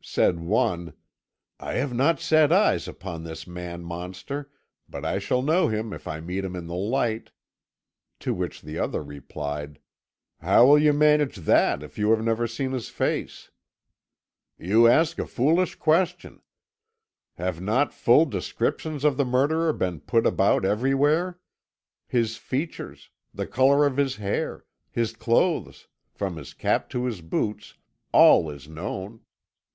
[0.00, 0.94] Said one:
[1.60, 4.50] "I have not set eyes upon this man monster,
[4.88, 7.30] but I shall know him if I meet him in the light."
[8.20, 9.80] To which the other replied:
[10.40, 13.50] "How will you manage that, if you have never seen his face?"
[14.58, 16.40] "You ask a foolish question.
[17.34, 21.40] Have not full descriptions of the murderer been put about everywhere?
[22.08, 27.74] His features, the colour of his hair, his clothes, from his cap to his boots
[28.12, 29.20] all is known.